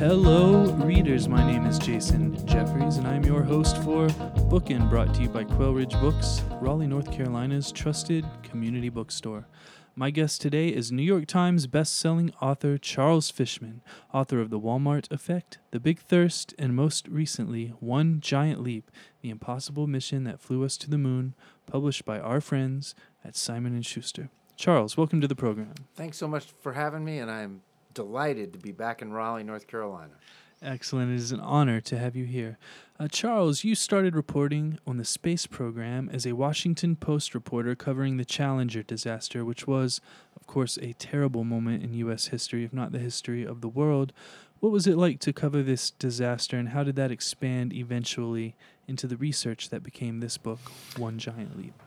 [0.00, 1.28] Hello, readers.
[1.28, 4.08] My name is Jason Jeffries, and I'm your host for
[4.48, 9.46] Bookin', brought to you by Quail Ridge Books, Raleigh, North Carolina's trusted community bookstore.
[9.94, 13.82] My guest today is New York Times best-selling author Charles Fishman,
[14.14, 19.28] author of The Walmart Effect, The Big Thirst, and most recently, One Giant Leap: The
[19.28, 21.34] Impossible Mission That Flew Us to the Moon,
[21.66, 24.30] published by our friends at Simon and Schuster.
[24.56, 25.74] Charles, welcome to the program.
[25.94, 27.60] Thanks so much for having me, and I'm
[27.94, 30.14] delighted to be back in Raleigh, North Carolina.
[30.62, 31.10] Excellent.
[31.10, 32.58] It is an honor to have you here.
[32.98, 38.18] Uh, Charles, you started reporting on the space program as a Washington Post reporter covering
[38.18, 40.02] the Challenger disaster, which was,
[40.36, 42.26] of course, a terrible moment in U.S.
[42.26, 44.12] history, if not the history of the world.
[44.60, 48.54] What was it like to cover this disaster, and how did that expand eventually
[48.86, 50.60] into the research that became this book,
[50.98, 51.82] One Giant Leap?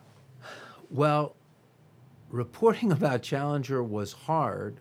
[0.89, 1.35] Well,
[2.31, 4.79] reporting about Challenger was hard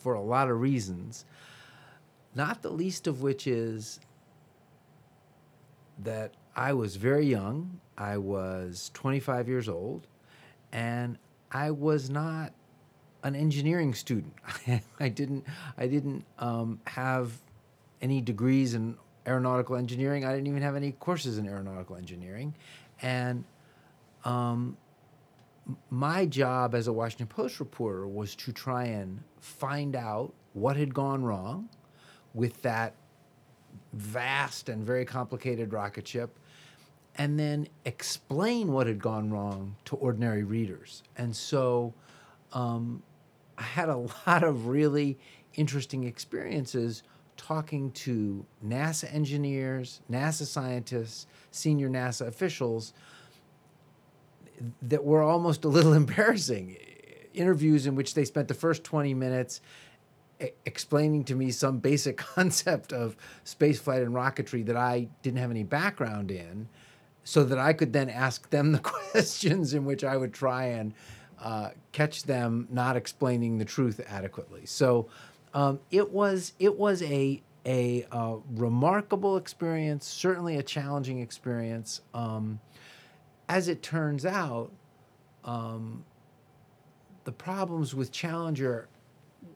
[0.00, 1.24] for a lot of reasons,
[2.34, 4.00] not the least of which is
[5.98, 7.80] that I was very young.
[7.96, 10.06] I was 25 years old,
[10.72, 11.18] and
[11.52, 12.52] I was not
[13.22, 14.32] an engineering student.
[15.00, 15.44] I didn't.
[15.76, 17.32] I didn't um, have
[18.00, 20.24] any degrees in aeronautical engineering.
[20.24, 22.54] I didn't even have any courses in aeronautical engineering,
[23.02, 23.44] and
[24.24, 24.76] um,
[25.90, 30.92] my job as a Washington Post reporter was to try and find out what had
[30.94, 31.68] gone wrong
[32.34, 32.94] with that
[33.92, 36.38] vast and very complicated rocket ship
[37.16, 41.02] and then explain what had gone wrong to ordinary readers.
[41.16, 41.92] And so
[42.52, 43.02] um,
[43.58, 45.18] I had a lot of really
[45.54, 47.02] interesting experiences
[47.36, 52.92] talking to NASA engineers, NASA scientists, senior NASA officials
[54.82, 56.76] that were almost a little embarrassing.
[57.32, 59.60] Interviews in which they spent the first 20 minutes
[60.64, 65.64] explaining to me some basic concept of spaceflight and rocketry that I didn't have any
[65.64, 66.68] background in,
[67.24, 68.78] so that I could then ask them the
[69.12, 70.94] questions in which I would try and
[71.40, 74.66] uh, catch them not explaining the truth adequately.
[74.66, 75.08] So
[75.54, 82.00] um, it was it was a a uh, remarkable experience, certainly a challenging experience.
[82.14, 82.60] Um,
[83.50, 84.70] as it turns out,
[85.44, 86.04] um,
[87.24, 88.88] the problems with Challenger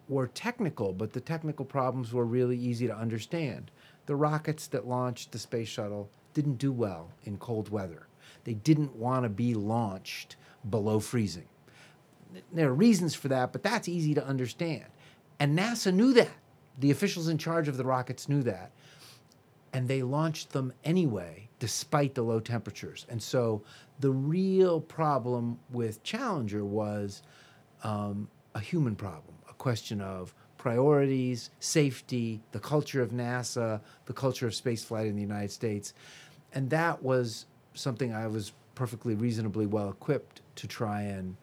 [0.08, 3.70] were technical, but the technical problems were really easy to understand.
[4.06, 8.08] The rockets that launched the space shuttle didn't do well in cold weather.
[8.42, 10.34] They didn't want to be launched
[10.68, 11.46] below freezing.
[12.52, 14.86] There are reasons for that, but that's easy to understand.
[15.38, 16.32] And NASA knew that.
[16.80, 18.72] The officials in charge of the rockets knew that.
[19.72, 23.06] And they launched them anyway, despite the low temperatures.
[23.08, 23.62] And so
[24.00, 27.22] the real problem with Challenger was
[27.82, 34.46] um, a human problem, a question of priorities, safety, the culture of NASA, the culture
[34.46, 35.92] of spaceflight in the United States.
[36.54, 41.36] And that was something I was perfectly reasonably well equipped to try and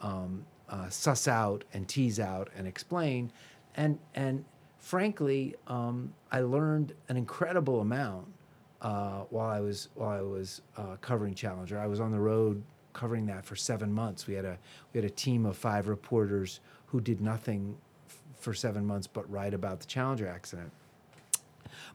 [0.00, 3.32] um, uh, suss out and tease out and explain.
[3.76, 4.44] And, and
[4.78, 8.28] frankly, um, I learned an incredible amount
[8.82, 11.78] uh, while I was while I was uh, covering Challenger.
[11.78, 14.26] I was on the road covering that for seven months.
[14.26, 14.58] We had a
[14.92, 17.76] we had a team of five reporters who did nothing
[18.08, 20.72] f- for seven months but write about the Challenger accident.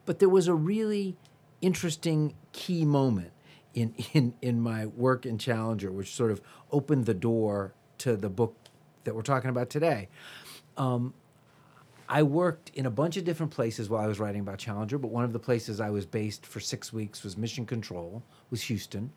[0.04, 1.16] But there was a really
[1.60, 3.32] interesting key moment
[3.74, 6.40] in in in my work in Challenger, which sort of
[6.72, 8.54] opened the door to the book
[9.04, 10.08] that we're talking about today.
[10.76, 11.14] Um,
[12.08, 15.10] I worked in a bunch of different places while I was writing about Challenger, but
[15.10, 19.12] one of the places I was based for six weeks was Mission Control, was Houston,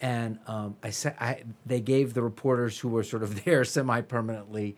[0.00, 4.76] and um, I said I, they gave the reporters who were sort of there semi-permanently.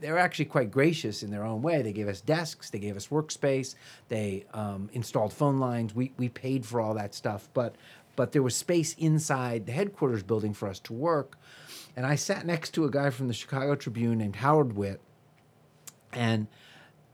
[0.00, 1.80] They were actually quite gracious in their own way.
[1.80, 3.76] They gave us desks, they gave us workspace,
[4.08, 5.94] they um, installed phone lines.
[5.94, 7.76] We we paid for all that stuff, but
[8.14, 11.38] but there was space inside the headquarters building for us to work.
[11.96, 15.00] And I sat next to a guy from the Chicago Tribune named Howard Witt,
[16.12, 16.46] and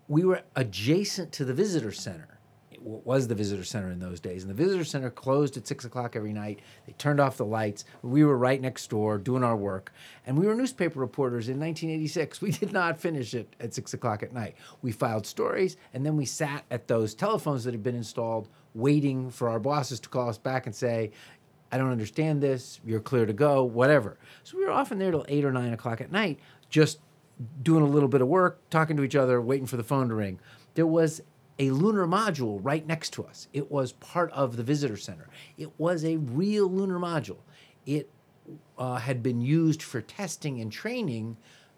[0.08, 2.38] we were adjacent to the visitor center.
[2.70, 4.42] It was the visitor center in those days.
[4.42, 6.60] And the visitor center closed at six o'clock every night.
[6.86, 7.84] They turned off the lights.
[8.02, 9.92] We were right next door doing our work.
[10.26, 12.40] And we were newspaper reporters in 1986.
[12.48, 14.56] We did not finish it at six o'clock at night.
[14.80, 19.30] We filed stories and then we sat at those telephones that had been installed waiting
[19.30, 21.10] for our bosses to call us back and say,
[21.70, 22.80] I don't understand this.
[22.84, 24.18] You're clear to go, whatever.
[24.44, 26.38] So we were often there till eight or nine o'clock at night,
[26.70, 27.00] just
[27.62, 30.14] doing a little bit of work, talking to each other, waiting for the phone to
[30.14, 30.40] ring.
[30.74, 31.20] There was
[31.58, 33.48] a lunar module right next to us.
[33.52, 35.28] It was part of the visitor center.
[35.56, 37.38] It was a real lunar module.
[37.84, 38.10] It
[38.78, 41.36] uh, had been used for testing and training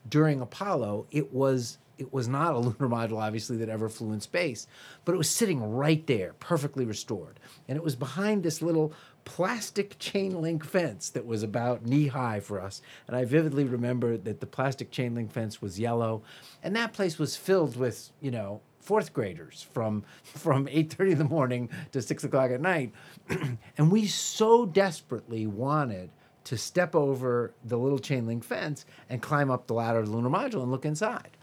[0.08, 4.20] during Apollo, it was it was not a lunar module, obviously, that ever flew in
[4.20, 4.66] space,
[5.04, 7.38] but it was sitting right there, perfectly restored.
[7.68, 8.94] And it was behind this little
[9.37, 12.82] plastic chain link fence that was about knee high for us.
[13.06, 16.23] And I vividly remember that the plastic chain link fence was yellow.
[16.65, 21.25] And that place was filled with, you know, fourth graders from from 8.30 in the
[21.25, 22.93] morning to 6 o'clock at night
[23.79, 26.11] and we so desperately wanted
[26.44, 30.17] to step over the little chain link fence and climb up the ladder of the
[30.17, 31.37] lunar module and look inside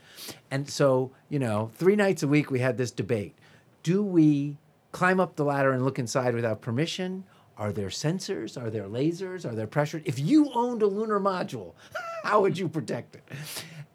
[0.49, 3.35] and so, you know, three nights a week we had this debate.
[3.83, 4.57] Do we
[4.91, 7.23] climb up the ladder and look inside without permission?
[7.57, 8.61] Are there sensors?
[8.61, 9.45] Are there lasers?
[9.45, 10.01] Are there pressure?
[10.05, 11.73] If you owned a lunar module,
[12.23, 13.23] how would you protect it?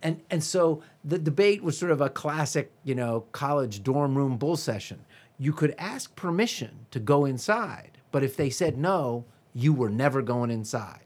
[0.02, 4.36] And and so the debate was sort of a classic, you know, college dorm room
[4.36, 5.04] bull session.
[5.38, 9.24] You could ask permission to go inside, but if they said no,
[9.54, 11.02] you were never going inside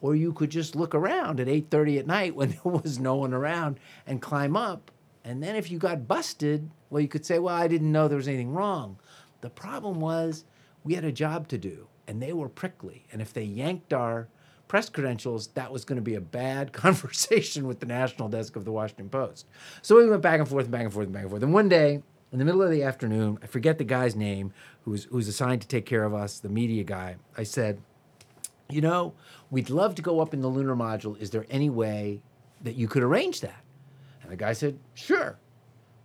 [0.00, 3.34] or you could just look around at 8:30 at night when there was no one
[3.34, 4.90] around and climb up.
[5.22, 8.16] And then if you got busted, well you could say, "Well, I didn't know there
[8.16, 8.98] was anything wrong."
[9.42, 10.44] The problem was
[10.82, 13.06] we had a job to do and they were prickly.
[13.12, 14.26] And if they yanked our
[14.66, 18.64] press credentials, that was going to be a bad conversation with the national desk of
[18.64, 19.46] the Washington Post.
[19.80, 21.44] So we went back and forth and back and forth and back and forth.
[21.44, 22.02] And one day,
[22.32, 24.52] in the middle of the afternoon, I forget the guy's name
[24.82, 27.14] who was, who was assigned to take care of us, the media guy.
[27.38, 27.80] I said,
[28.68, 29.14] you know,
[29.48, 31.16] we'd love to go up in the lunar module.
[31.20, 32.22] Is there any way
[32.60, 33.62] that you could arrange that?
[34.22, 35.38] And the guy said, sure.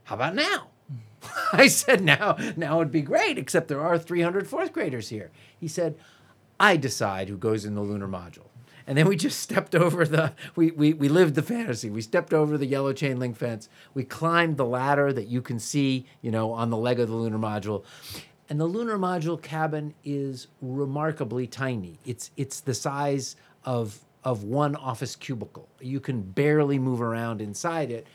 [0.04, 0.68] How about now?
[1.54, 5.32] I said, now, now it'd be great, except there are 300 fourth graders here.
[5.60, 5.98] He said,
[6.60, 8.48] I decide who goes in the lunar module.
[8.88, 11.90] And then we just stepped over the, we, we, we lived the fantasy.
[11.90, 13.68] We stepped over the yellow chain link fence.
[13.94, 17.16] We climbed the ladder that you can see, you know, on the leg of the
[17.16, 17.84] lunar module.
[18.48, 21.98] And the lunar module cabin is remarkably tiny.
[22.06, 25.68] It's it's the size of of one office cubicle.
[25.80, 28.06] You can barely move around inside it.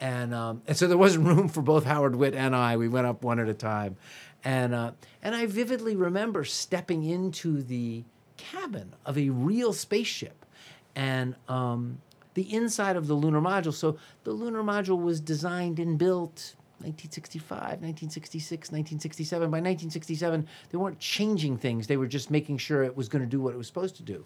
[0.00, 2.76] And, um, and so there wasn't room for both Howard Witt and I.
[2.76, 3.96] We went up one at a time.
[4.44, 4.92] And, uh,
[5.22, 8.04] and I vividly remember stepping into the
[8.36, 10.46] cabin of a real spaceship
[10.94, 12.00] and um,
[12.34, 13.74] the inside of the lunar module.
[13.74, 19.50] So the lunar module was designed and built 1965, 1966, 1967.
[19.50, 21.88] By 1967, they weren't changing things.
[21.88, 24.04] They were just making sure it was going to do what it was supposed to
[24.04, 24.24] do.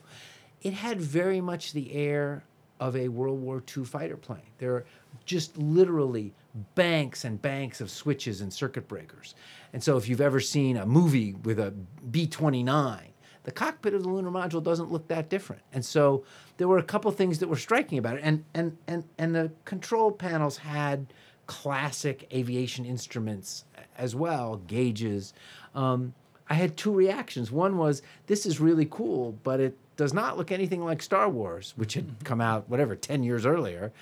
[0.61, 2.45] It had very much the air
[2.79, 4.43] of a World War II fighter plane.
[4.59, 4.85] There
[5.25, 6.35] just literally
[6.75, 9.35] banks and banks of switches and circuit breakers.
[9.73, 11.73] And so if you've ever seen a movie with a
[12.11, 13.09] B 29,
[13.45, 15.63] the cockpit of the lunar module doesn't look that different.
[15.73, 16.25] And so
[16.59, 18.21] there were a couple things that were striking about it.
[18.23, 21.13] And, and, and, and the control panels had
[21.47, 23.65] classic aviation instruments
[23.97, 25.35] as well, gauges.
[25.75, 26.15] Um,
[26.49, 27.51] I had two reactions.
[27.51, 31.75] One was, this is really cool, but it does not look anything like Star Wars,
[31.77, 33.93] which had come out, whatever, 10 years earlier.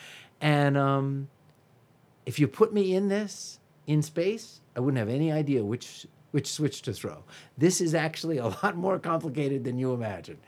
[0.41, 1.29] And um,
[2.27, 6.47] if you put me in this, in space, I wouldn't have any idea which which
[6.47, 7.25] switch to throw.
[7.59, 10.39] This is actually a lot more complicated than you imagine.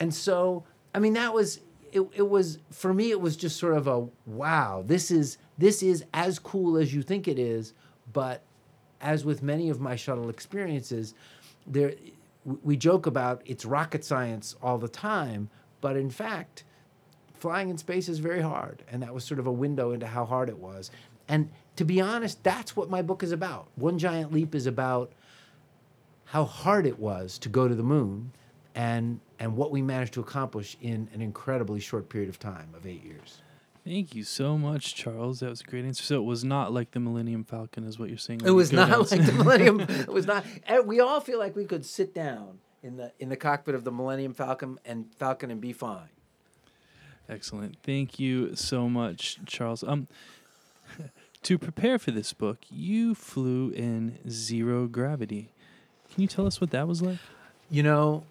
[0.00, 0.64] And so,
[0.94, 1.60] I mean, that was
[1.92, 5.82] it, it was for me it was just sort of a wow this is this
[5.82, 7.72] is as cool as you think it is
[8.12, 8.42] but
[9.00, 11.14] as with many of my shuttle experiences
[11.66, 11.94] there
[12.62, 15.48] we joke about it's rocket science all the time
[15.80, 16.64] but in fact
[17.38, 20.24] flying in space is very hard and that was sort of a window into how
[20.24, 20.90] hard it was
[21.28, 25.12] and to be honest that's what my book is about one giant leap is about
[26.26, 28.32] how hard it was to go to the moon
[28.74, 32.86] and and what we managed to accomplish in an incredibly short period of time of
[32.86, 33.40] eight years.
[33.84, 35.40] Thank you so much, Charles.
[35.40, 36.02] That was a great answer.
[36.02, 38.40] So it was not like the Millennium Falcon, is what you're saying.
[38.44, 39.80] It was not like the Millennium.
[39.80, 40.44] It was not.
[40.66, 43.84] Eh, we all feel like we could sit down in the in the cockpit of
[43.84, 46.08] the Millennium Falcon and Falcon and be fine.
[47.28, 47.76] Excellent.
[47.82, 49.82] Thank you so much, Charles.
[49.82, 50.06] Um,
[51.42, 55.50] to prepare for this book, you flew in zero gravity.
[56.12, 57.18] Can you tell us what that was like?
[57.70, 58.24] You know,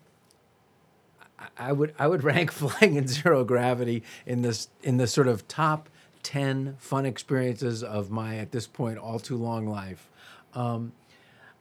[1.57, 5.47] I would I would rank flying in zero gravity in this in the sort of
[5.47, 5.89] top
[6.23, 10.09] ten fun experiences of my at this point all too long life.
[10.53, 10.93] Um,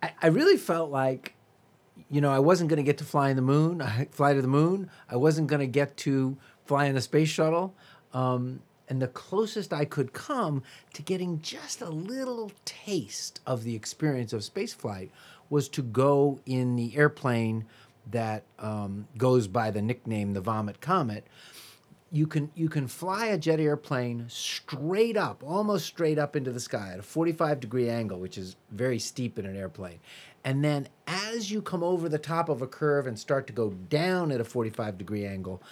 [0.03, 1.35] I, I really felt like,
[2.11, 4.41] you know, I wasn't going to get to fly in the moon, I fly to
[4.43, 4.91] the moon.
[5.09, 7.75] I wasn't going to get to fly in the space shuttle.
[8.13, 13.75] Um, and the closest I could come to getting just a little taste of the
[13.75, 15.11] experience of spaceflight
[15.49, 17.65] was to go in the airplane
[18.11, 21.27] that um, goes by the nickname the Vomit Comet,
[22.13, 26.61] you can you can fly a jet airplane straight up, almost straight up into the
[26.61, 29.99] sky at a 45 degree angle, which is very steep in an airplane.
[30.45, 33.71] And then as you come over the top of a curve and start to go
[33.71, 35.63] down at a 45 degree angle,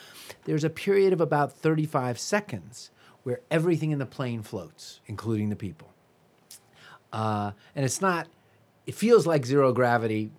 [0.45, 2.91] there's a period of about 35 seconds
[3.23, 5.93] where everything in the plane floats, including the people.
[7.13, 8.29] Uh, and it's not,
[8.87, 10.31] it feels like zero gravity.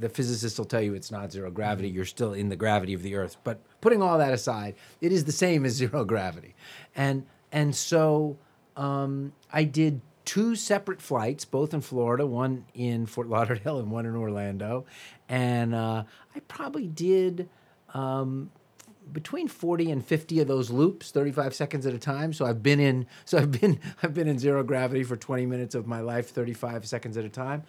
[0.00, 1.88] The physicists will tell you it's not zero gravity.
[1.88, 3.36] You're still in the gravity of the Earth.
[3.44, 6.54] But putting all that aside, it is the same as zero gravity.
[6.96, 8.36] And, and so
[8.76, 14.04] um, I did two separate flights, both in Florida, one in Fort Lauderdale and one
[14.04, 14.84] in Orlando.
[15.28, 16.04] And uh,
[16.34, 17.48] I probably did
[17.94, 18.50] um,
[19.12, 22.32] between 40 and 50 of those loops 35 seconds at a time.
[22.32, 25.74] So i've been in so i've been i've been in zero gravity for 20 minutes
[25.74, 27.62] of my life 35 seconds at a time.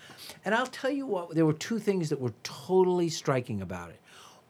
[0.43, 4.01] And i'll tell you what there were two things that were totally striking about it.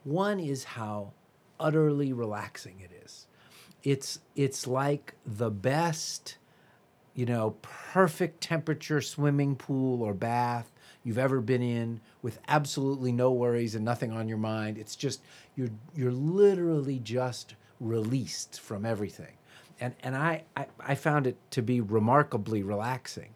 [0.03, 1.11] One is how
[1.59, 3.27] utterly relaxing it is.
[3.83, 6.37] It's it's like the best
[7.17, 10.71] you know perfect temperature swimming pool or bath
[11.07, 14.77] you've ever been in with absolutely no worries and nothing on your mind.
[14.77, 15.21] It's just
[15.55, 19.33] you're you're literally just released from everything.
[19.79, 23.29] And and I, I, I found it to be remarkably relaxing.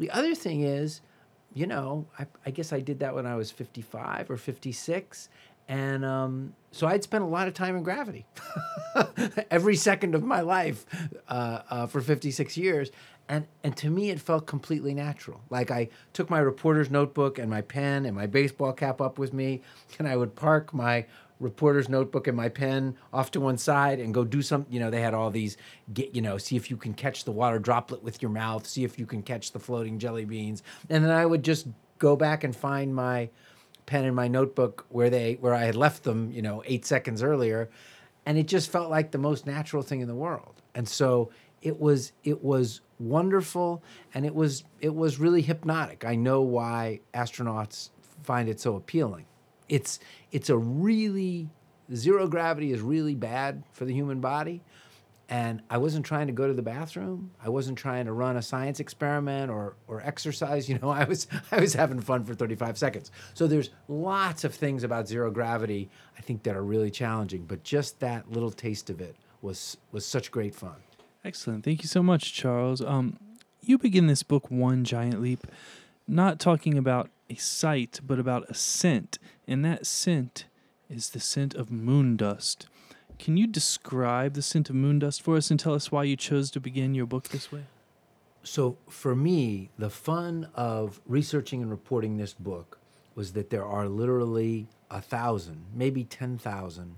[0.00, 1.02] The other thing is,
[1.52, 5.28] you know, I, I guess I did that when I was 55 or 56.
[5.68, 8.26] And um, so I'd spent a lot of time in gravity.
[9.50, 10.84] Every second of my life
[11.28, 12.90] uh, uh, for 56 years.
[13.28, 15.40] And and to me it felt completely natural.
[15.48, 19.32] Like i took my reporter's notebook and my pen and my baseball cap up with
[19.32, 19.62] me
[19.98, 21.06] and i would park my
[21.40, 24.90] reporter's notebook and my pen off to one side and go do some you know
[24.90, 25.56] they had all these
[25.92, 28.84] get you know see if you can catch the water droplet with your mouth see
[28.84, 30.62] if you can catch the floating jelly beans.
[30.90, 31.66] And then i would just
[31.98, 33.30] go back and find my
[33.86, 37.22] pen in my notebook where they where i had left them you know 8 seconds
[37.22, 37.68] earlier
[38.26, 41.30] and it just felt like the most natural thing in the world and so
[41.64, 46.04] it was it was wonderful and it was it was really hypnotic.
[46.04, 47.90] I know why astronauts
[48.22, 49.24] find it so appealing.
[49.68, 49.98] It's
[50.30, 51.48] it's a really
[51.92, 54.62] zero gravity is really bad for the human body.
[55.28, 57.30] And I wasn't trying to go to the bathroom.
[57.42, 60.68] I wasn't trying to run a science experiment or, or exercise.
[60.74, 63.10] You know, I was I was having fun for 35 seconds.
[63.32, 65.88] So there's lots of things about zero gravity
[66.18, 67.44] I think that are really challenging.
[67.44, 70.76] But just that little taste of it was was such great fun.
[71.24, 71.64] Excellent.
[71.64, 72.82] Thank you so much, Charles.
[72.82, 73.18] Um,
[73.62, 75.46] you begin this book, One Giant Leap,
[76.06, 79.18] not talking about a sight, but about a scent.
[79.48, 80.44] And that scent
[80.90, 82.66] is the scent of moon dust.
[83.18, 86.16] Can you describe the scent of moon dust for us and tell us why you
[86.16, 87.64] chose to begin your book this way?
[88.42, 92.78] So, for me, the fun of researching and reporting this book
[93.14, 96.96] was that there are literally a thousand, maybe 10,000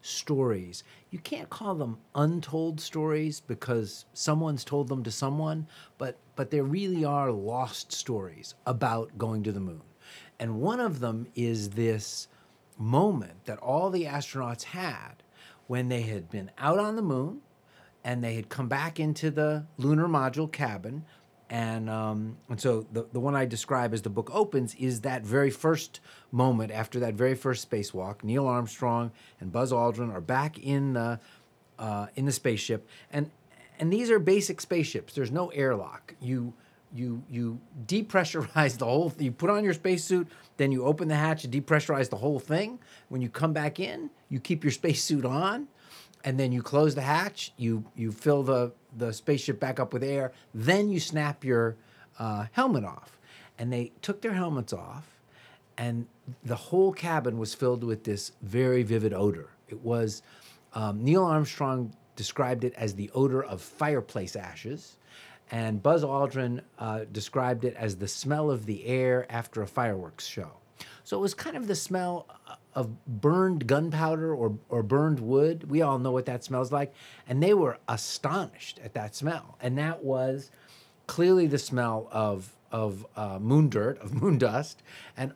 [0.00, 0.84] stories.
[1.10, 5.66] You can't call them untold stories because someone's told them to someone,
[5.98, 9.82] but but there really are lost stories about going to the moon.
[10.38, 12.28] And one of them is this
[12.78, 15.22] moment that all the astronauts had
[15.66, 17.40] when they had been out on the moon
[18.04, 21.04] and they had come back into the lunar module cabin
[21.48, 25.22] and um, and so the the one I describe as the book opens is that
[25.22, 26.00] very first
[26.32, 28.24] moment after that very first spacewalk.
[28.24, 31.20] Neil Armstrong and Buzz Aldrin are back in the
[31.78, 33.30] uh, in the spaceship, and
[33.78, 35.14] and these are basic spaceships.
[35.14, 36.14] There's no airlock.
[36.20, 36.52] You
[36.92, 39.12] you you depressurize the whole.
[39.16, 42.78] You put on your spacesuit, then you open the hatch and depressurize the whole thing.
[43.08, 45.68] When you come back in, you keep your spacesuit on,
[46.24, 47.52] and then you close the hatch.
[47.56, 50.32] You you fill the the spaceship back up with air.
[50.54, 51.76] Then you snap your
[52.18, 53.18] uh, helmet off.
[53.58, 55.06] And they took their helmets off,
[55.78, 56.06] and
[56.44, 59.48] the whole cabin was filled with this very vivid odor.
[59.68, 60.22] It was,
[60.74, 64.96] um, Neil Armstrong described it as the odor of fireplace ashes.
[65.50, 70.26] And Buzz Aldrin uh, described it as the smell of the air after a fireworks
[70.26, 70.52] show.
[71.04, 72.26] So it was kind of the smell
[72.74, 75.70] of burned gunpowder or, or burned wood.
[75.70, 76.92] We all know what that smells like.
[77.28, 79.56] And they were astonished at that smell.
[79.60, 80.50] And that was
[81.06, 84.82] clearly the smell of, of uh, moon dirt, of moon dust.
[85.16, 85.32] And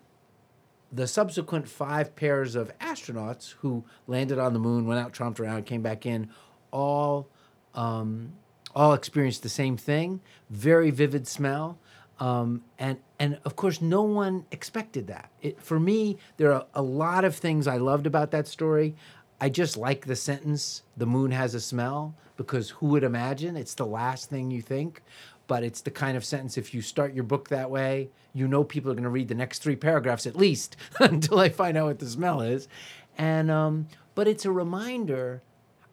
[0.93, 5.67] the subsequent five pairs of astronauts who landed on the moon, went out, tromped around,
[5.67, 6.31] came back in,
[6.73, 7.29] all,
[7.75, 8.33] um,
[8.75, 11.79] all experienced the same thing very vivid smell.
[12.19, 15.31] Um, and and of course, no one expected that.
[15.41, 18.95] It, for me, there are a lot of things I loved about that story.
[19.41, 23.57] I just like the sentence, "The moon has a smell," because who would imagine?
[23.57, 25.03] It's the last thing you think,
[25.47, 26.59] but it's the kind of sentence.
[26.59, 29.35] If you start your book that way, you know people are going to read the
[29.35, 32.69] next three paragraphs at least until they find out what the smell is.
[33.17, 35.43] And um, but it's a reminder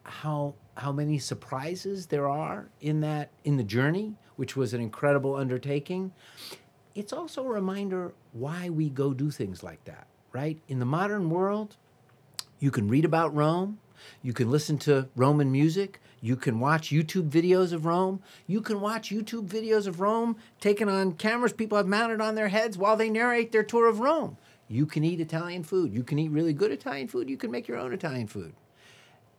[0.04, 5.36] how how many surprises there are in that in the journey which was an incredible
[5.36, 6.12] undertaking,
[6.96, 10.60] it's also a reminder why we go do things like that, right?
[10.68, 11.76] In the modern world,
[12.60, 13.80] you can read about Rome,
[14.22, 18.22] you can listen to Roman music, You can watch YouTube videos of Rome.
[18.48, 22.48] You can watch YouTube videos of Rome taken on cameras people have mounted on their
[22.48, 24.38] heads while they narrate their tour of Rome.
[24.68, 25.94] You can eat Italian food.
[25.94, 27.30] You can eat really good Italian food.
[27.30, 28.54] You can make your own Italian food.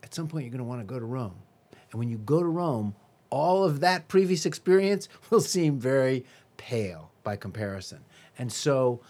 [0.08, 1.34] At some point, you're going to want to go to Rome.
[1.92, 2.94] And when you go to Rome,
[3.28, 6.24] all of that previous experience will seem very
[6.56, 7.98] pale by comparison.
[8.38, 9.02] And so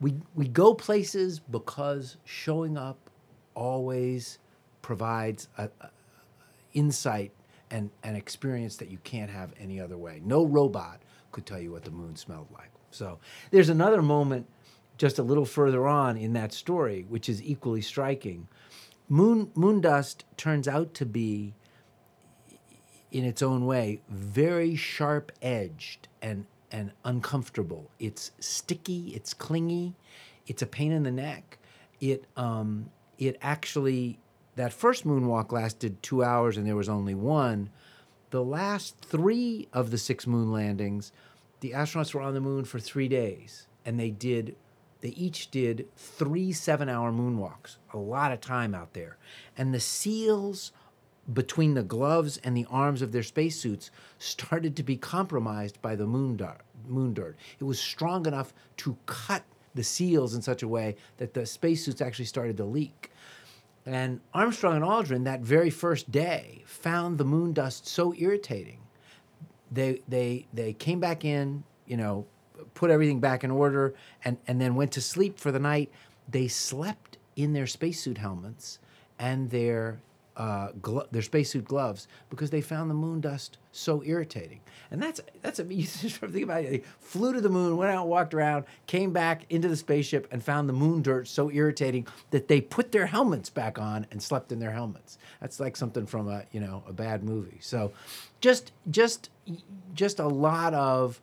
[0.00, 2.98] we, we go places because showing up
[3.54, 4.40] always
[4.82, 5.90] provides a, a
[6.72, 7.30] insight
[7.70, 10.20] and an experience that you can't have any other way.
[10.24, 12.72] No robot could tell you what the moon smelled like.
[12.90, 13.20] So
[13.52, 14.48] there's another moment
[14.98, 18.48] just a little further on in that story, which is equally striking.
[19.12, 21.52] Moon, moon dust turns out to be,
[23.10, 27.90] in its own way, very sharp edged and, and uncomfortable.
[27.98, 29.96] It's sticky, it's clingy,
[30.46, 31.58] it's a pain in the neck.
[32.00, 34.20] It, um, it actually
[34.54, 37.70] that first moonwalk lasted two hours and there was only one.
[38.30, 41.12] The last three of the six moon landings,
[41.60, 44.54] the astronauts were on the moon for three days and they did
[45.00, 49.16] they each did three seven hour moonwalks a lot of time out there.
[49.56, 50.72] And the seals
[51.32, 56.06] between the gloves and the arms of their spacesuits started to be compromised by the
[56.06, 57.36] moon dirt, moon dirt.
[57.58, 62.00] It was strong enough to cut the seals in such a way that the spacesuits
[62.00, 63.10] actually started to leak.
[63.86, 68.80] And Armstrong and Aldrin, that very first day, found the moon dust so irritating.
[69.70, 72.26] They, they, they came back in, you know,
[72.74, 75.90] put everything back in order, and, and then went to sleep for the night.
[76.28, 78.78] They slept in their spacesuit helmets
[79.18, 80.00] and their
[80.36, 84.60] uh, glo- their spacesuit gloves because they found the moon dust so irritating.
[84.90, 86.70] And that's that's a you just think about it.
[86.70, 90.42] They flew to the moon, went out, walked around, came back into the spaceship, and
[90.42, 94.50] found the moon dirt so irritating that they put their helmets back on and slept
[94.50, 95.18] in their helmets.
[95.40, 97.58] That's like something from a you know a bad movie.
[97.60, 97.92] So,
[98.40, 99.28] just just
[99.94, 101.20] just a lot of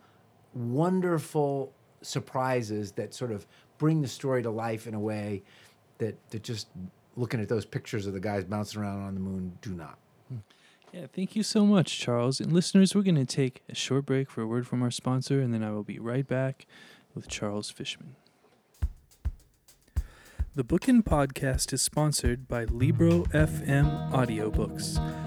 [0.57, 3.45] wonderful surprises that sort of
[3.77, 5.43] bring the story to life in a way
[5.97, 6.67] that that just
[7.15, 9.97] looking at those pictures of the guys bouncing around on the moon do not.
[10.93, 12.39] Yeah, thank you so much, Charles.
[12.39, 15.41] And listeners, we're going to take a short break for a word from our sponsor,
[15.41, 16.65] and then I will be right back
[17.13, 18.15] with Charles Fishman.
[20.55, 25.26] The Bookin podcast is sponsored by Libro FM Audiobooks.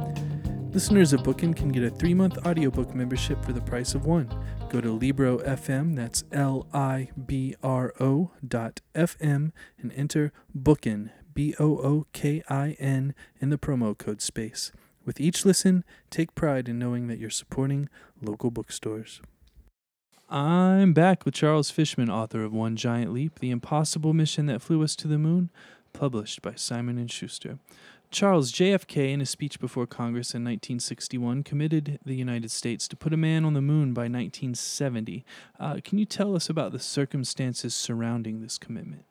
[0.73, 4.33] Listeners of Bookin can get a three month audiobook membership for the price of one.
[4.69, 11.09] Go to Libro FM, that's L I B R O dot FM, and enter Bookin,
[11.33, 14.71] B O O K I N, in the promo code space.
[15.03, 17.89] With each listen, take pride in knowing that you're supporting
[18.21, 19.21] local bookstores.
[20.29, 24.81] I'm back with Charles Fishman, author of One Giant Leap: The Impossible Mission That Flew
[24.81, 25.49] Us to the Moon,
[25.91, 27.59] published by Simon and Schuster.
[28.11, 33.13] Charles JFK, in a speech before Congress in 1961, committed the United States to put
[33.13, 35.23] a man on the moon by 1970.
[35.57, 39.05] Uh, can you tell us about the circumstances surrounding this commitment?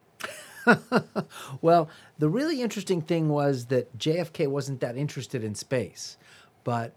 [1.63, 6.19] well, the really interesting thing was that JFK wasn't that interested in space,
[6.63, 6.93] but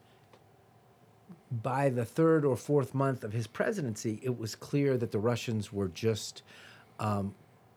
[1.50, 5.72] by the third or fourth month of his presidency, it was clear that the Russians
[5.72, 6.44] were just
[7.00, 7.34] um,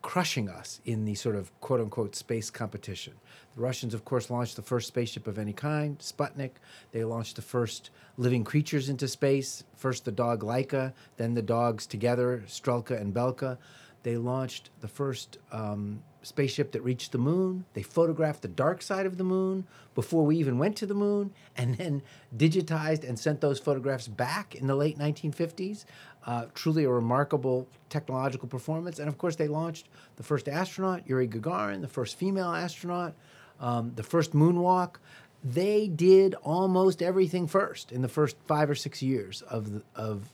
[0.06, 3.12] crushing us in the sort of quote unquote space competition.
[3.56, 6.52] The Russians, of course, launched the first spaceship of any kind, Sputnik.
[6.92, 11.88] They launched the first living creatures into space, first the dog Laika, then the dogs
[11.88, 13.58] together, Strelka and Belka.
[14.04, 17.64] They launched the first um, spaceship that reached the moon.
[17.74, 19.66] They photographed the dark side of the moon
[19.96, 22.02] before we even went to the moon, and then
[22.36, 25.84] digitized and sent those photographs back in the late 1950s.
[26.26, 28.98] Uh, truly a remarkable technological performance.
[28.98, 33.14] And of course, they launched the first astronaut, Yuri Gagarin, the first female astronaut,
[33.60, 34.96] um, the first moonwalk.
[35.44, 40.32] They did almost everything first in the first five or six years of the, of,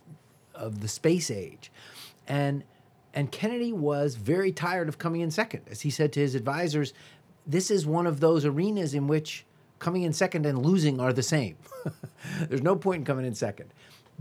[0.54, 1.70] of the space age.
[2.26, 2.64] And
[3.14, 5.62] and Kennedy was very tired of coming in second.
[5.70, 6.94] As he said to his advisors,
[7.46, 9.44] this is one of those arenas in which
[9.78, 11.56] coming in second and losing are the same.
[12.48, 13.72] There's no point in coming in second.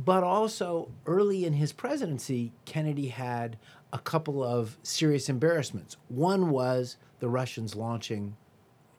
[0.04, 3.58] But also, early in his presidency, Kennedy had
[3.94, 5.98] a couple of serious embarrassments.
[6.08, 8.36] One was the Russians launching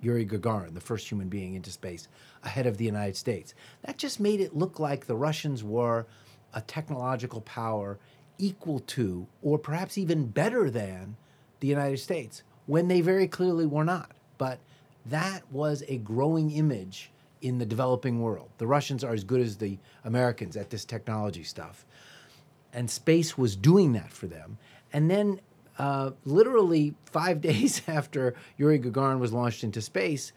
[0.00, 2.06] Yuri Gagarin, the first human being into space,
[2.44, 3.54] ahead of the United States.
[3.84, 6.06] That just made it look like the Russians were
[6.54, 7.98] a technological power
[8.38, 11.16] equal to, or perhaps even better than,
[11.60, 14.12] the United States, when they very clearly were not.
[14.38, 14.58] But
[15.06, 17.11] that was a growing image
[17.42, 18.48] in the developing world.
[18.58, 21.84] The Russians are as good as the Americans at this technology stuff.
[22.72, 24.56] And space was doing that for them.
[24.92, 25.40] And then,
[25.78, 30.32] uh, literally five days after Yuri Gagarin was launched into space,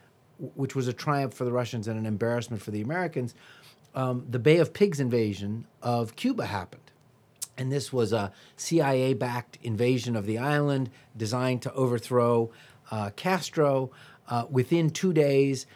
[0.54, 3.34] which was a triumph for the Russians and an embarrassment for the Americans,
[3.94, 6.82] um, the Bay of Pigs invasion of Cuba happened.
[7.56, 12.50] And this was a CIA backed invasion of the island designed to overthrow
[12.90, 13.90] uh, Castro.
[14.28, 15.66] Uh, within two days,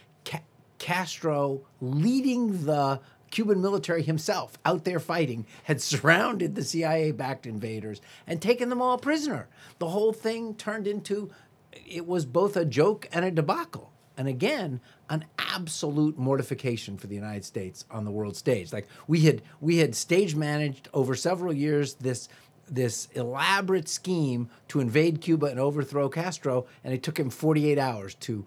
[0.81, 8.01] Castro, leading the Cuban military himself out there fighting, had surrounded the CIA backed invaders
[8.27, 9.49] and taken them all prisoner.
[9.79, 11.31] The whole thing turned into
[11.73, 13.93] it was both a joke and a debacle.
[14.17, 18.73] And again, an absolute mortification for the United States on the world stage.
[18.73, 22.29] Like we had we had stage managed over several years this
[22.71, 28.15] this elaborate scheme to invade Cuba and overthrow Castro, and it took him 48 hours
[28.17, 28.47] to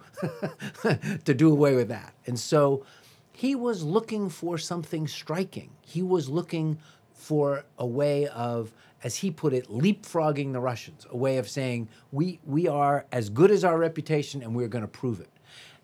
[1.25, 2.13] to do away with that.
[2.25, 2.85] And so
[3.33, 5.71] he was looking for something striking.
[5.81, 6.77] He was looking
[7.13, 8.71] for a way of,
[9.03, 13.29] as he put it, leapfrogging the Russians, a way of saying, we, we are as
[13.29, 15.29] good as our reputation and we're going to prove it.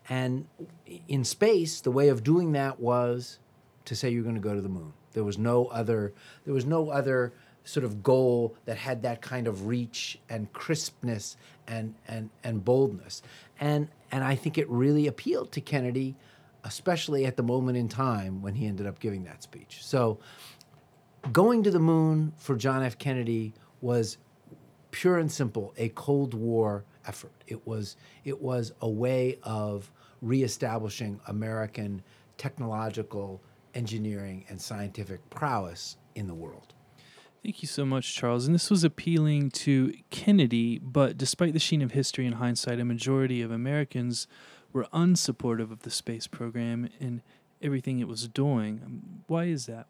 [0.08, 0.46] And
[1.08, 3.38] in space, the way of doing that was
[3.86, 4.92] to say you're going to go to the moon.
[5.12, 6.12] There was no other,
[6.44, 7.32] there was no other
[7.64, 13.22] sort of goal that had that kind of reach and crispness and, and, and boldness.
[13.60, 16.16] And, and I think it really appealed to Kennedy,
[16.64, 19.78] especially at the moment in time when he ended up giving that speech.
[19.82, 20.18] So
[21.32, 22.98] going to the moon for John F.
[22.98, 24.18] Kennedy was
[24.90, 27.44] pure and simple a Cold War effort.
[27.46, 29.90] It was, it was a way of
[30.22, 32.02] reestablishing American
[32.36, 33.40] technological
[33.74, 36.74] engineering and scientific prowess in the world.
[37.42, 38.46] Thank you so much, Charles.
[38.46, 42.84] And this was appealing to Kennedy, but despite the sheen of history and hindsight, a
[42.84, 44.26] majority of Americans
[44.74, 47.22] were unsupportive of the space program and
[47.62, 48.82] everything it was doing.
[48.84, 49.86] Um, why is that?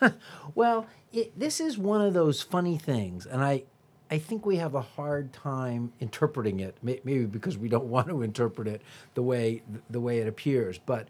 [0.54, 3.64] well, it, this is one of those funny things, and I,
[4.10, 6.76] I think we have a hard time interpreting it.
[6.82, 8.82] Maybe because we don't want to interpret it
[9.14, 10.78] the way the way it appears.
[10.78, 11.08] But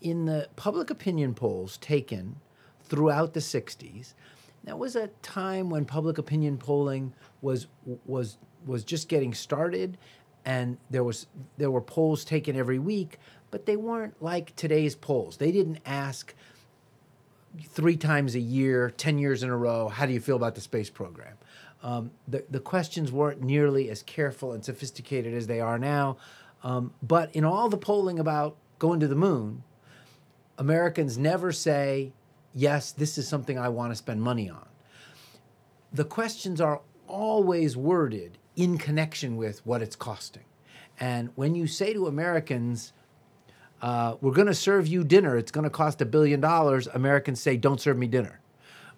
[0.00, 2.36] in the public opinion polls taken
[2.84, 4.14] throughout the '60s,
[4.64, 7.66] that was a time when public opinion polling was
[8.04, 9.96] was was just getting started
[10.44, 13.18] and there was there were polls taken every week
[13.50, 15.36] but they weren't like today's polls.
[15.38, 16.34] They didn't ask
[17.70, 20.60] three times a year 10 years in a row how do you feel about the
[20.60, 21.36] space program?
[21.82, 26.18] Um, the, the questions weren't nearly as careful and sophisticated as they are now
[26.62, 29.62] um, but in all the polling about going to the moon
[30.58, 32.12] americans never say
[32.58, 34.66] yes, this is something I want to spend money on.
[35.92, 40.42] The questions are always worded in connection with what it's costing.
[40.98, 42.92] And when you say to Americans,
[43.80, 47.40] uh, we're going to serve you dinner, it's going to cost a billion dollars, Americans
[47.40, 48.40] say, don't serve me dinner.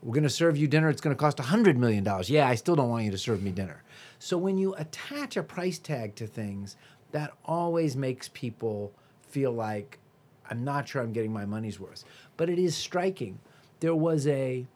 [0.02, 2.06] We're going to serve you dinner, it's going to cost a $100 million.
[2.24, 3.82] Yeah, I still don't want you to serve me dinner.
[4.18, 6.76] So when you attach a price tag to things,
[7.12, 8.92] that always makes people
[9.28, 9.98] feel like
[10.48, 12.04] I'm not sure I'm getting my money's worth.
[12.38, 13.38] But it is striking.
[13.80, 14.66] There was a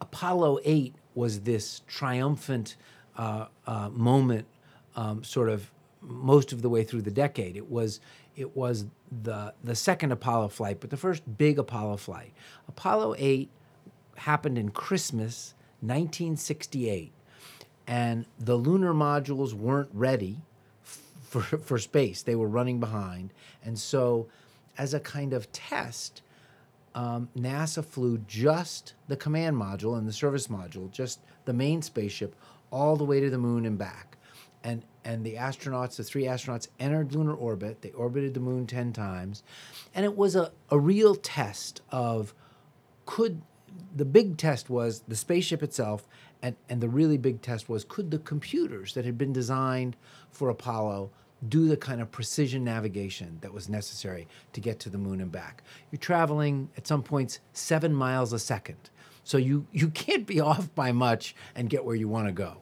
[0.00, 2.76] Apollo 8 was this triumphant
[3.16, 4.46] uh, uh, moment,
[4.96, 7.56] um, sort of most of the way through the decade.
[7.56, 8.00] It was
[8.36, 8.86] it was
[9.22, 12.32] the the second Apollo flight, but the first big Apollo flight.
[12.68, 13.50] Apollo 8
[14.16, 17.12] happened in Christmas 1968,
[17.86, 20.38] and the lunar modules weren't ready
[21.22, 22.22] for, for space.
[22.22, 23.32] They were running behind,
[23.64, 24.28] and so
[24.78, 26.22] as a kind of test,
[26.94, 32.34] um, NASA flew just the command module and the service module, just the main spaceship,
[32.70, 34.16] all the way to the moon and back.
[34.64, 37.82] And, and the astronauts, the three astronauts, entered lunar orbit.
[37.82, 39.42] They orbited the moon 10 times.
[39.94, 42.34] And it was a, a real test of
[43.06, 43.42] could
[43.94, 46.06] the big test was the spaceship itself,
[46.42, 49.96] and, and the really big test was could the computers that had been designed
[50.30, 51.10] for Apollo
[51.48, 55.32] do the kind of precision navigation that was necessary to get to the moon and
[55.32, 55.62] back.
[55.90, 58.90] You're traveling at some points seven miles a second.
[59.24, 62.58] So you, you can't be off by much and get where you want to go.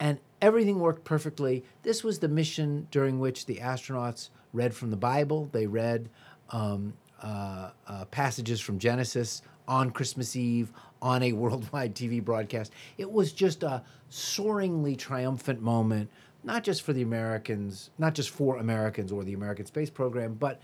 [0.00, 1.64] And everything worked perfectly.
[1.82, 5.48] This was the mission during which the astronauts read from the Bible.
[5.52, 6.08] They read
[6.50, 12.72] um, uh, uh, passages from Genesis on Christmas Eve on a worldwide TV broadcast.
[12.98, 16.10] It was just a soaringly triumphant moment
[16.46, 20.60] not just for the Americans, not just for Americans or the American space program, but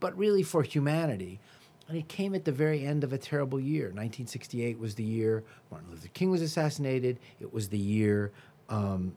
[0.00, 1.40] but really for humanity.
[1.88, 3.86] And it came at the very end of a terrible year.
[3.86, 7.18] 1968 was the year Martin Luther King was assassinated.
[7.40, 8.32] It was the year
[8.68, 9.16] um,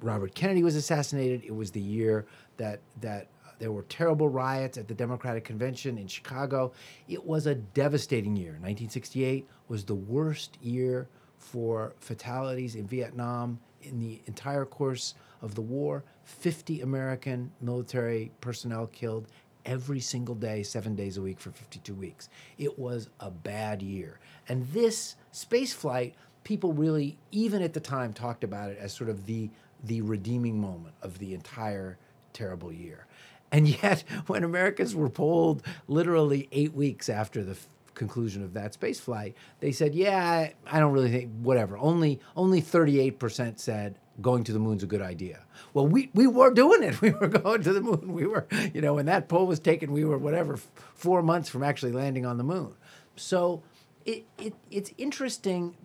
[0.00, 1.42] Robert Kennedy was assassinated.
[1.44, 6.06] It was the year that that there were terrible riots at the Democratic Convention in
[6.06, 6.72] Chicago.
[7.08, 8.52] It was a devastating year.
[8.52, 15.60] 1968 was the worst year for fatalities in Vietnam in the entire course of the
[15.60, 16.04] war.
[16.24, 19.26] 50 American military personnel killed
[19.64, 22.28] every single day, seven days a week for 52 weeks.
[22.58, 24.18] It was a bad year.
[24.48, 29.10] And this space flight, people really, even at the time, talked about it as sort
[29.10, 29.50] of the,
[29.84, 31.98] the redeeming moment of the entire
[32.32, 33.06] terrible year.
[33.50, 37.56] And yet, when Americans were polled literally eight weeks after the
[37.94, 42.62] conclusion of that space flight, they said, "Yeah, I don't really think whatever." Only only
[42.62, 45.40] 38% said going to the moon's a good idea.
[45.74, 47.00] Well, we we were doing it.
[47.02, 48.12] We were going to the moon.
[48.12, 50.58] We were, you know, when that poll was taken, we were whatever
[50.94, 52.74] four months from actually landing on the moon.
[53.16, 53.62] So
[54.04, 55.76] it, it it's interesting.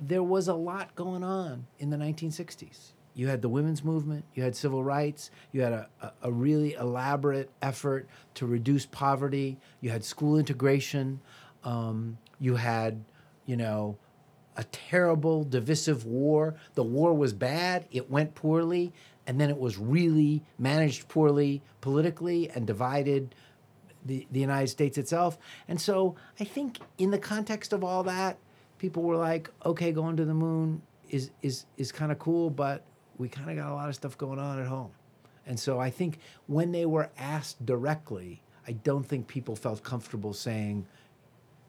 [0.00, 4.42] There was a lot going on in the 1960s you had the women's movement, you
[4.42, 9.88] had civil rights, you had a, a, a, really elaborate effort to reduce poverty, you
[9.88, 11.18] had school integration,
[11.64, 13.02] um, you had,
[13.46, 13.96] you know,
[14.56, 16.54] a terrible divisive war.
[16.74, 18.92] The war was bad, it went poorly,
[19.26, 23.34] and then it was really managed poorly politically and divided
[24.04, 25.38] the, the United States itself.
[25.68, 28.38] And so I think in the context of all that,
[28.78, 32.84] people were like, okay, going to the moon is is is kind of cool, but
[33.18, 34.90] we kind of got a lot of stuff going on at home.
[35.46, 40.32] And so I think when they were asked directly, I don't think people felt comfortable
[40.32, 40.86] saying,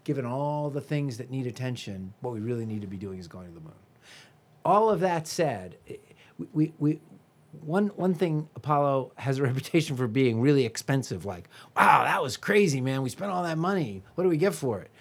[0.07, 3.27] given all the things that need attention, what we really need to be doing is
[3.27, 3.73] going to the moon.
[4.63, 5.75] All of that said,
[6.53, 7.01] we, we,
[7.59, 11.25] one one thing Apollo has a reputation for being really expensive.
[11.25, 13.01] Like, wow, that was crazy, man.
[13.01, 14.01] We spent all that money.
[14.15, 14.91] What do we get for it?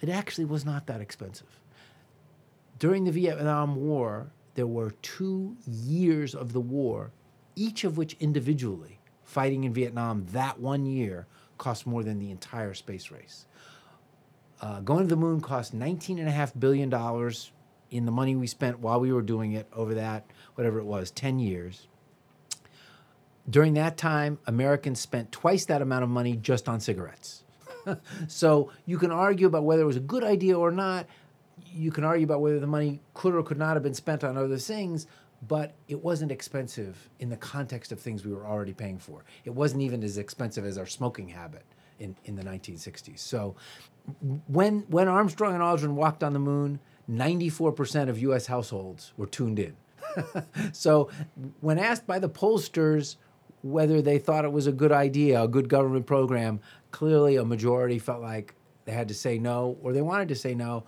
[0.00, 1.60] It actually was not that expensive.
[2.80, 7.12] During the Vietnam War, there were two years of the war,
[7.54, 12.74] each of which individually, fighting in Vietnam that one year, cost more than the entire
[12.74, 13.46] space race.
[14.60, 16.92] Uh, going to the moon cost $19.5 billion
[17.90, 21.10] in the money we spent while we were doing it over that, whatever it was,
[21.10, 21.86] 10 years.
[23.48, 27.44] During that time, Americans spent twice that amount of money just on cigarettes.
[28.28, 31.06] so you can argue about whether it was a good idea or not
[31.72, 34.36] you can argue about whether the money could or could not have been spent on
[34.36, 35.06] other things,
[35.46, 39.24] but it wasn't expensive in the context of things we were already paying for.
[39.44, 41.64] It wasn't even as expensive as our smoking habit
[41.98, 43.18] in, in the 1960s.
[43.18, 43.56] So
[44.46, 46.80] when, when Armstrong and Aldrin walked on the moon,
[47.10, 49.76] 94% of US households were tuned in.
[50.72, 51.10] so
[51.60, 53.16] when asked by the pollsters
[53.62, 57.98] whether they thought it was a good idea, a good government program, clearly a majority
[57.98, 60.84] felt like they had to say no or they wanted to say no,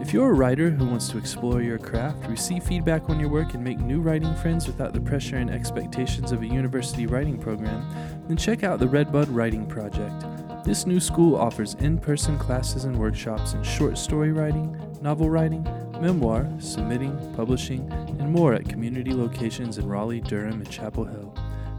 [0.00, 3.54] If you're a writer who wants to explore your craft, receive feedback on your work,
[3.54, 7.86] and make new writing friends without the pressure and expectations of a university writing program,
[8.26, 10.24] then check out the Redbud Writing Project.
[10.64, 15.64] This new school offers in person classes and workshops in short story writing, novel writing,
[16.02, 17.88] memoir, submitting, publishing,
[18.18, 21.32] and more at community locations in Raleigh, Durham, and Chapel Hill.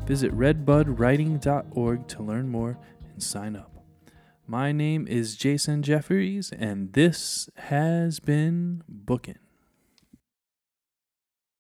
[0.06, 2.78] Visit redbudwriting.org to learn more
[3.12, 3.84] and sign up.
[4.48, 9.43] My name is Jason Jeffries, and this has been Bookin'.